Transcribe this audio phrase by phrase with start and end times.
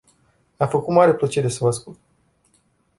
[0.57, 1.99] Mi-a făcut mare plăcere să vă ascult!